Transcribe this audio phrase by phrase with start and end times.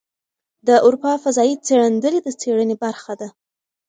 [0.67, 3.27] د اروپا فضايي څېړندلې د څېړنې برخه ده.